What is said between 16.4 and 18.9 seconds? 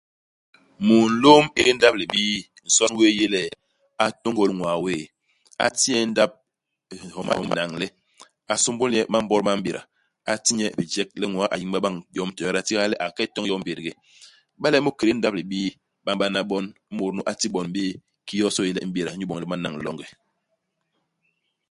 bon, imut nu a ti bon béé kii yosô i yé le i